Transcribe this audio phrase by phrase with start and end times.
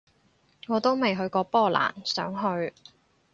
[0.67, 2.73] 我都未去過波蘭，想去